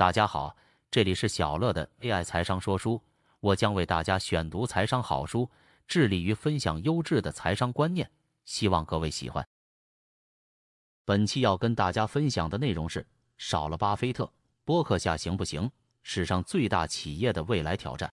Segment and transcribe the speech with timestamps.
[0.00, 0.56] 大家好，
[0.90, 2.98] 这里是小乐的 AI 财商说书，
[3.40, 5.46] 我将为大家选读财商好书，
[5.86, 8.10] 致力于分享优质的财商观念，
[8.46, 9.46] 希望各位喜欢。
[11.04, 14.32] 本期要跟大家分享的内容是：少了巴菲特，
[14.64, 15.70] 波克夏行不行？
[16.02, 18.10] 史上最大企业的未来挑战。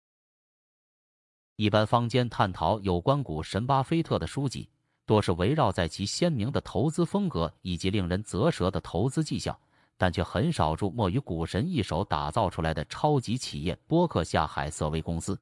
[1.56, 4.70] 一般坊间探讨有关股神巴菲特的书籍，
[5.06, 9.58] 多是围绕在其鲜明的投资风格以及令人啧舌的投资绩效。
[9.98, 15.40] 但却很少注没于股神一手打造出来的超级企业波克夏海瑟威公司。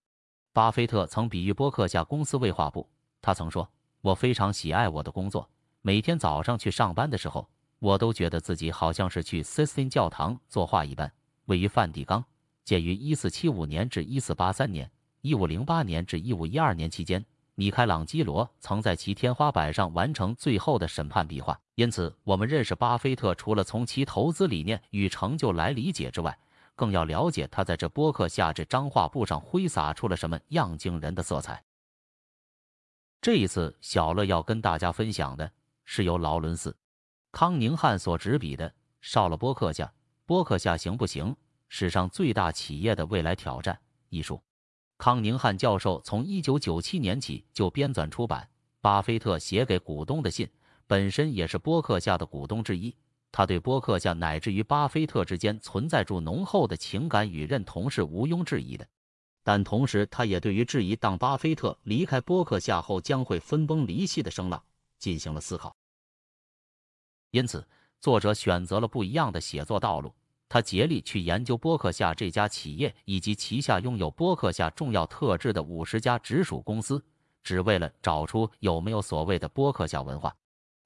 [0.53, 2.89] 巴菲特曾比喻波克夏公司为画布，
[3.21, 3.69] 他曾说
[4.01, 5.49] ：“我非常喜爱我的工作，
[5.81, 7.47] 每天早上去上班的时候，
[7.79, 11.11] 我都觉得自己好像是去 Sistine 教堂作画一般。”
[11.45, 12.23] 位于梵蒂冈，
[12.63, 14.89] 建于1475年至1483年
[15.23, 17.23] ，1508年至1512年期间。
[17.57, 26.37] 米开朗基罗曾在其天花板上完成最后的审判壁画，因此我们认识巴菲特，除了从其投资理念与成就来理解之外，
[26.75, 31.63] 更要了解他在这波克下这张画布上挥洒出了什么样惊人的色彩。
[33.21, 35.49] 这一次，小乐要跟大家分享的
[35.85, 36.71] 是由劳伦斯·
[37.31, 39.89] 康宁汉所执笔的《少了波克夏，
[40.25, 41.33] 波克夏行不行？
[41.69, 43.73] 史上最大企业的未来挑战》
[44.09, 44.39] 一书。
[44.97, 48.43] 康宁汉教授从1997年起就编纂出版
[48.81, 50.47] 《巴菲特写给股东的信》，
[50.87, 52.95] 本身也是波克夏的股东之一。
[53.31, 58.87] 他对波克夏乃至于巴菲特之间存在着浓厚的情感与认同是毋庸置疑的，
[59.43, 64.63] 但同时他也对于质疑当巴菲特离开波克夏后将会分崩离析的声浪
[64.97, 65.75] 进行了思考。
[67.31, 67.67] 因此，
[67.99, 70.15] 作者选择了不一样的写作道路。
[70.47, 77.03] 他竭力去研究波克夏这家企业以及旗下拥有波克夏重要特质的五十家直属公司，
[77.43, 80.33] 只为了找出有没有所谓的波克夏文化。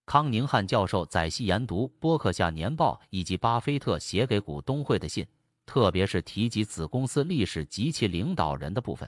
[0.06, 5.28] 康宁汉教授仔细研读波克夏年报以及巴菲特写给股东会的信，
[5.66, 9.08] 特别是提及子公司历史及其领导人的部分。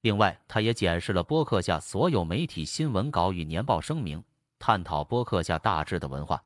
[0.00, 4.22] 另外，他也检视了波克夏所有媒体新闻稿与年报声明，
[4.58, 6.42] 探讨波克夏大致的文化。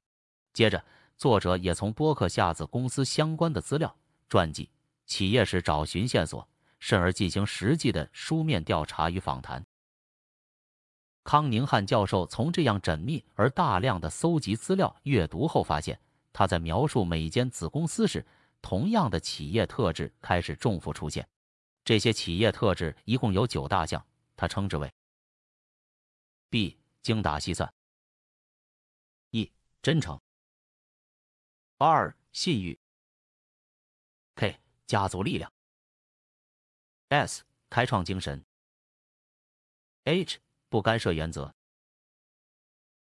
[0.52, 0.84] 接着。
[1.18, 3.94] 作者也从波克夏子公司相关的资料、
[4.28, 4.70] 传记、
[5.04, 6.48] 企业史找寻线索，
[6.78, 9.66] 甚而进行实际的书面调查与访谈。
[11.24, 16.00] 康宁汉教授从这样缜密而大量的搜集资料阅读后，发现
[16.32, 18.24] 他在描述每间子公司时，
[18.62, 21.28] 同样的企业特质开始重复出现。
[21.84, 24.02] 这些企业特质一共有九大项，
[24.36, 24.90] 他称之为
[26.48, 26.78] ：B.
[27.02, 27.74] 精打细算
[29.32, 29.50] ；E.
[29.82, 30.18] 真诚。
[31.80, 32.76] 二信誉
[34.34, 34.58] ，K
[34.88, 35.52] 家族力量
[37.10, 38.44] ，S 开创精神
[40.02, 41.54] ，H 不干涉原则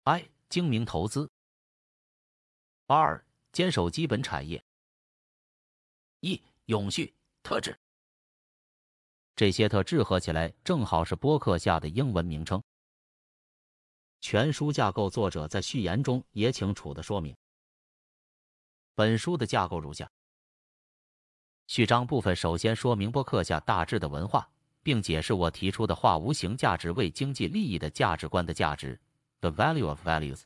[0.06, 1.30] ，I 精明投资
[2.88, 4.64] ，R 坚守基本产业
[6.22, 7.78] ，E 永续特质。
[9.36, 12.64] 这些特质合起来正好是播客下的英文名称。
[14.22, 17.36] 全书架构作者在序言中也清楚的说明。
[18.94, 20.10] 本书的架构如下：
[21.68, 24.50] 序章部分首先说明波克夏大致的文化，
[24.84, 29.00] 并解释我提出的化无形价值为经济利益的价值观的价值
[29.40, 30.42] （the value of values）。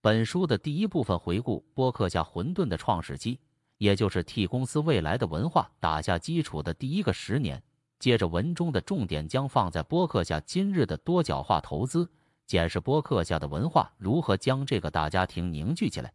[0.00, 3.40] 本书的第一部分回顾波克夏混沌的创始期，
[3.78, 7.60] 也就是替公司未来的文化打下基础的第一个十年。
[7.98, 12.08] 接着，文中的重点将放在波克夏今日的多角化投资，
[12.46, 16.14] 检视波克夏的文化如何将这个大家庭凝聚起来。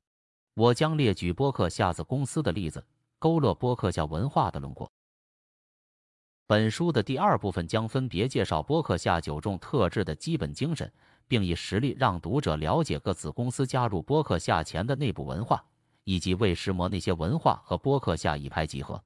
[0.56, 2.82] 我将列举波克夏子公司的例子，
[3.20, 4.90] 勾勒波克夏文化的轮廓。
[6.48, 10.90] 本书的第二部分将分别介绍波克夏九种特质的基本精神，
[11.28, 15.62] 并以实例让读者了解各子公司加入波克夏前的内部文化，
[16.06, 19.04] 以及为什么那些文化和波克夏一拍即合。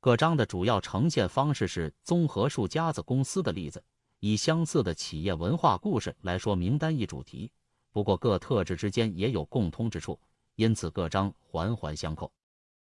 [0.00, 3.84] 各章的主要呈现方式是综合数家子公司的例子，
[4.20, 7.52] 以相似的企业文化故事来说明单一主题。
[7.92, 10.18] 不过各特质之间也有共通之处。
[10.56, 12.32] 因此，各章环环相扣。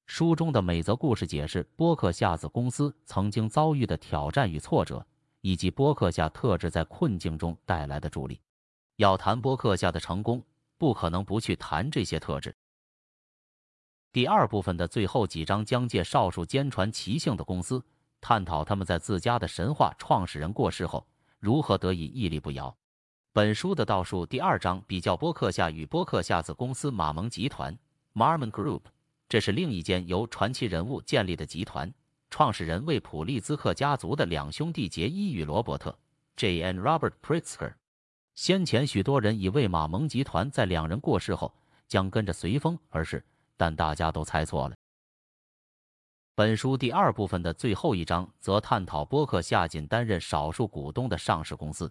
[0.06, 5.05] 书中的每则故事解释波克夏子公司曾经遭遇的挑战与挫折，
[5.41, 8.38] 以及波克夏特质在困境中带来的助力。
[8.96, 10.44] 要谈波克夏的成功，
[10.76, 12.55] 不可能不去谈这些特质。
[14.12, 17.82] 第二部分的最后几章将介绍数坚传奇性的公司，
[18.20, 21.06] 探讨他们在自家的神话创始人过世后
[21.38, 22.76] 如何得以屹立不摇。
[23.34, 27.75] 本书的倒数第二章比较波克夏与波克夏子公司马蒙集团
[28.12, 28.82] （Marmon Group），
[29.26, 31.90] 这是另一间由传奇人物建立的集团，
[32.29, 35.99] 创始人为普利兹克家族的两兄弟杰伊与罗伯特
[36.37, 36.79] （J.N.
[36.79, 37.73] Robert Pritzker）。
[38.34, 41.55] 先前许多人以为马蒙集团在两人过世后
[41.88, 43.25] 将跟着随风而逝，
[43.56, 44.76] 但大家都猜错了。
[46.34, 51.90] 本书第二部分的最后一章则探讨波克夏仅担任少数股东的上市公司。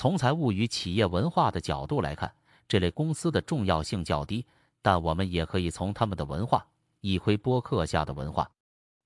[0.00, 2.32] 从财务与企业文化的角度来看，
[2.68, 4.46] 这类公司的重要性较低，
[4.80, 6.64] 但我们也可以从他们的文化
[7.00, 8.48] 一窥波克下的文化。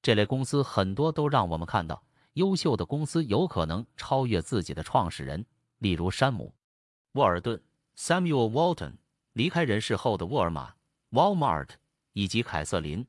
[0.03, 2.05] 这类公司很多都让我们看到，
[2.35, 5.47] 优秀的公司有可能超越自己的创始人，
[5.79, 6.53] 例如山姆·
[7.19, 7.59] 沃尔顿
[7.97, 8.93] （Samuel Walton）
[9.33, 10.75] 离开人世后的沃尔玛
[11.13, 11.71] （Walmart）
[12.13, 13.03] 以及凯瑟琳·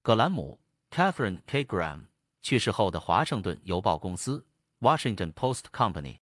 [0.00, 0.58] 格兰姆。
[0.90, 1.62] Catherine K.
[1.66, 2.06] Graham
[2.40, 4.46] 去世后的华盛顿邮报公司
[4.80, 6.20] （Washington Post Company）。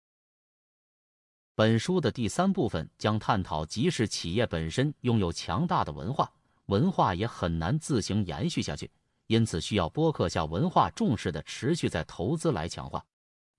[1.57, 6.29] 本书的第三部分将探讨，即使企业本身拥有强大的文化，
[6.65, 8.91] 文化也很难自行延续下去，
[9.27, 13.01] 因此需要播客下文化重视的持续在投资来强化。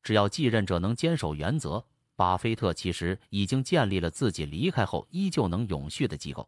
[0.02, 1.82] 只要继任者能坚守原则，
[2.16, 6.46] 巴菲特其实已经建立了自己离开后依旧能永续的机构。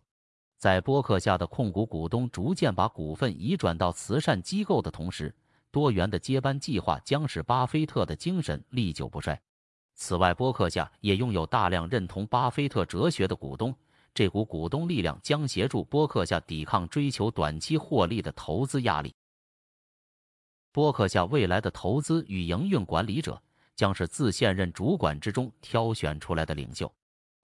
[0.59, 5.35] 在播客下的控股股东逐渐把股份移转到慈善机构的同时，
[5.71, 9.41] 多元的接班计划将使巴菲特的精神历久不衰。
[10.01, 13.75] 此外，波克下也拥有大量认同巴菲特哲学的股东，
[14.15, 19.13] 这股股东力量将协助波克下抵抗追求短期获利的投资压力。
[20.71, 23.43] 波克下未来的投资与营运管理者
[23.75, 26.91] 将是自现任主管之中挑选出来的领袖，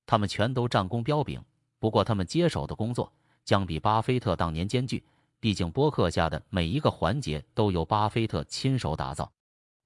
[0.06, 1.42] 他们全都战功彪炳。
[1.80, 3.12] 不过，他们接手的工作
[3.44, 5.04] 将比巴菲特当年艰巨，
[5.40, 9.30] 毕竟波克下的每一个环节都由巴菲特亲手打造。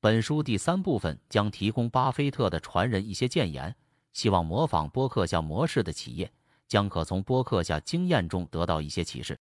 [0.00, 3.74] 本书第三部分将提供巴菲特的传人一些谏言，
[4.12, 6.30] 希望模仿播客下模式的企业
[6.68, 9.36] 将可从播客下经验中得到一些启示。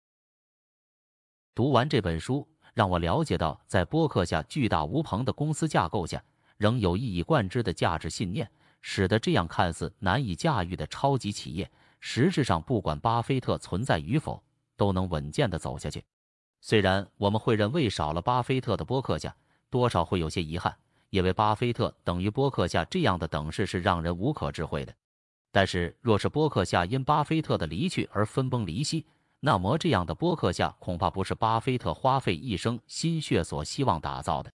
[1.53, 6.23] 读完这本书，让我了解到，在播客下巨大无朋的公司架构下，
[6.57, 8.49] 仍有一以贯之的价值信念，
[8.81, 11.69] 使得这样看似难以驾驭的超级企业。
[11.99, 14.43] 实质上，不管巴菲特存在与否，
[14.75, 16.03] 都能稳健地走下去。
[16.61, 19.35] 虽然我们会认为少了巴菲特的波克夏，
[19.69, 20.75] 多少会有些遗憾，
[21.09, 24.93] 因为巴菲特等于波克夏这样的等式是让人无可智慧的。
[25.51, 29.05] 但是，若是波克夏因巴菲特的离去而分崩离析，
[29.39, 34.51] 那么这样的波克夏恐怕不是巴菲特花费一生心血所希望打造的。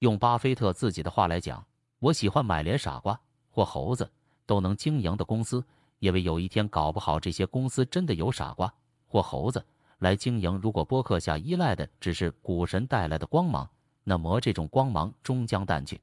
[0.00, 1.64] 用巴菲特自己的话来讲
[2.00, 3.18] ：“我喜欢买连傻瓜
[3.50, 4.10] 或猴子
[4.44, 5.64] 都能经营的公司。”
[5.98, 8.72] 因为有一天搞不好，这些公司真的有傻瓜
[9.06, 9.64] 或猴子
[9.98, 10.58] 来经营。
[10.62, 13.68] 如果播客下依赖的只是股神带来的光芒，
[14.04, 16.00] 那么这种光芒终将淡去。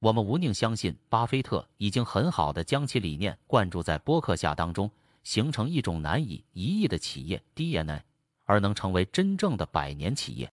[0.00, 4.90] 我们无宁相信，巴菲特已经很好的将其理念灌注在播客下当中，
[5.24, 8.04] 形成一种难以移易的企业 DNA，
[8.44, 10.50] 而能成为真正的百年企业。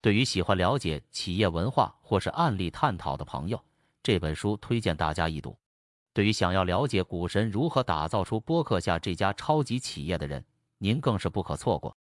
[0.00, 3.60] 对于喜欢了解企业文化或是案例探讨的朋友，
[4.02, 5.58] 这本书推荐大家一读。
[6.12, 10.44] 对于想要了解股神如何打造出播客下这家超级企业的人，
[10.82, 11.94] 您更是不可错过。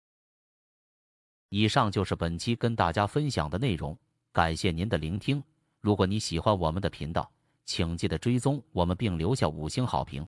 [1.49, 3.97] 以上就是本期跟大家分享的内容，
[4.31, 5.43] 感谢您的聆听。
[5.81, 7.29] 如果你喜欢我们的频道，
[7.65, 10.25] 请记得追踪我们并留下五星好评。